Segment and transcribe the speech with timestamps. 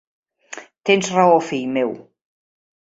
[0.91, 1.97] Tens raó, fill meu.